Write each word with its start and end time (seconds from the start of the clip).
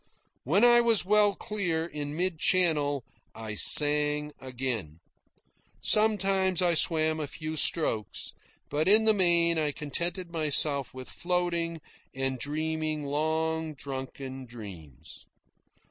When 0.45 0.63
I 0.65 0.81
was 0.81 1.05
well 1.05 1.35
clear, 1.35 1.85
in 1.85 2.15
mid 2.15 2.39
channel, 2.39 3.03
I 3.35 3.53
sang 3.53 4.31
again. 4.39 4.99
Sometimes 5.79 6.59
I 6.59 6.73
swam 6.73 7.19
a 7.19 7.27
few 7.27 7.55
strokes, 7.55 8.33
but 8.67 8.87
in 8.87 9.05
the 9.05 9.13
main 9.13 9.59
I 9.59 9.71
contented 9.71 10.31
myself 10.31 10.91
with 10.91 11.07
floating 11.07 11.81
and 12.15 12.39
dreaming 12.39 13.03
long 13.03 13.75
drunken 13.75 14.47
dreams. 14.47 15.27